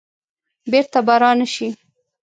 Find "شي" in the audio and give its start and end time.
1.53-1.67